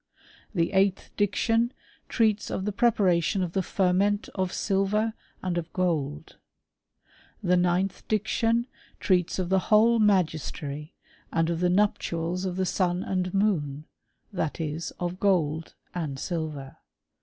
[0.55, 1.73] The eighth diction
[2.09, 6.37] treats of the preparation of th# ferment of silver, and of gold.
[7.43, 8.65] The ninth diction
[8.99, 10.95] treats of the whole magistery,
[11.31, 12.85] and of the nuptials of the MU^ CHEiiiiTiiY 0?
[12.89, 13.03] mm AftAmAifs.
[13.03, 13.85] \99 and moon;
[14.33, 16.77] that is, of gold and silver.